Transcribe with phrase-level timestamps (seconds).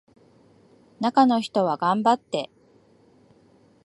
[0.99, 2.49] 中の人は頑張って